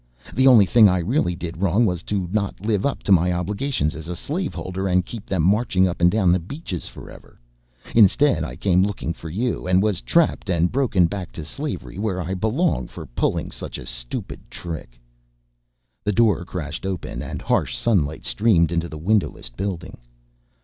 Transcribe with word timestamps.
The 0.33 0.47
only 0.47 0.65
thing 0.65 0.89
I 0.89 0.97
really 0.97 1.35
did 1.35 1.57
wrong 1.61 1.85
was 1.85 2.01
to 2.09 2.27
not 2.31 2.59
live 2.59 2.87
up 2.87 3.03
to 3.03 3.11
my 3.11 3.31
obligations 3.31 3.95
as 3.95 4.07
a 4.07 4.15
slave 4.15 4.51
holder 4.55 4.87
and 4.87 5.05
keep 5.05 5.27
them 5.27 5.43
marching 5.43 5.87
up 5.87 6.01
and 6.01 6.09
down 6.09 6.31
the 6.31 6.39
beaches 6.39 6.87
forever. 6.87 7.39
Instead 7.93 8.43
I 8.43 8.55
came 8.55 8.81
looking 8.81 9.13
for 9.13 9.29
you 9.29 9.67
and 9.67 9.79
was 9.83 10.01
trapped 10.01 10.49
and 10.49 10.71
broken 10.71 11.05
back 11.05 11.31
to 11.33 11.45
slavery 11.45 11.99
where 11.99 12.19
I 12.19 12.33
belong 12.33 12.87
for 12.87 13.05
pulling 13.05 13.51
such 13.51 13.77
a 13.77 13.85
stupid 13.85 14.39
trick." 14.49 14.99
The 16.03 16.13
door 16.13 16.45
crashed 16.45 16.83
open 16.83 17.21
and 17.21 17.39
harsh 17.39 17.77
sunlight 17.77 18.25
streamed 18.25 18.71
into 18.71 18.89
the 18.89 18.97
windowless 18.97 19.49
building. 19.49 19.99